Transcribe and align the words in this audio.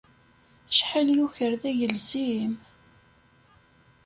Acḥal 0.69 1.07
yuker 1.15 1.51
d 1.61 1.63
agelzim! 1.69 2.53